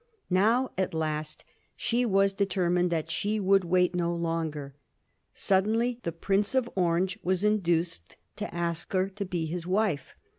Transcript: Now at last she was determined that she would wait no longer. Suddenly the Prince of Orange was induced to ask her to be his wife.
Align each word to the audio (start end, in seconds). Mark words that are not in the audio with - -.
Now 0.31 0.71
at 0.79 0.95
last 0.95 1.45
she 1.75 2.07
was 2.07 2.33
determined 2.33 2.89
that 2.89 3.11
she 3.11 3.39
would 3.39 3.63
wait 3.63 3.93
no 3.93 4.15
longer. 4.15 4.73
Suddenly 5.35 5.99
the 6.01 6.11
Prince 6.11 6.55
of 6.55 6.67
Orange 6.75 7.19
was 7.21 7.43
induced 7.43 8.17
to 8.37 8.51
ask 8.51 8.93
her 8.93 9.09
to 9.09 9.25
be 9.25 9.45
his 9.45 9.67
wife. 9.67 10.15